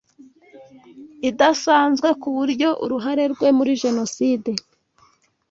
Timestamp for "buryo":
2.35-2.69